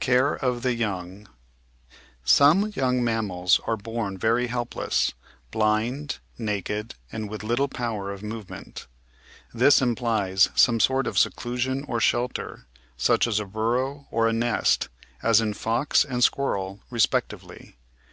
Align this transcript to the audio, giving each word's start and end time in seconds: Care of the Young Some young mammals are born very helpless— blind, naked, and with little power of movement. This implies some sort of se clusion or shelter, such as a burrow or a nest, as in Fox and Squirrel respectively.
Care 0.00 0.34
of 0.34 0.62
the 0.62 0.74
Young 0.74 1.28
Some 2.24 2.72
young 2.74 3.04
mammals 3.04 3.60
are 3.64 3.76
born 3.76 4.18
very 4.18 4.48
helpless— 4.48 5.12
blind, 5.52 6.18
naked, 6.36 6.96
and 7.12 7.30
with 7.30 7.44
little 7.44 7.68
power 7.68 8.10
of 8.10 8.20
movement. 8.20 8.88
This 9.54 9.80
implies 9.80 10.48
some 10.56 10.80
sort 10.80 11.06
of 11.06 11.16
se 11.16 11.30
clusion 11.30 11.84
or 11.88 12.00
shelter, 12.00 12.66
such 12.96 13.28
as 13.28 13.38
a 13.38 13.44
burrow 13.46 14.08
or 14.10 14.26
a 14.26 14.32
nest, 14.32 14.88
as 15.22 15.40
in 15.40 15.54
Fox 15.54 16.04
and 16.04 16.24
Squirrel 16.24 16.80
respectively. 16.90 17.76